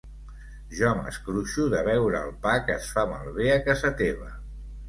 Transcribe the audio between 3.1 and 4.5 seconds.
malbé a casa teva.